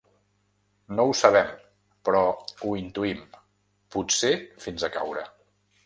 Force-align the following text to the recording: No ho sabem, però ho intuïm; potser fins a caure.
No 0.99 1.05
ho 1.09 1.13
sabem, 1.19 1.51
però 2.09 2.23
ho 2.33 2.73
intuïm; 2.83 3.23
potser 3.97 4.37
fins 4.69 4.89
a 4.91 4.95
caure. 4.99 5.33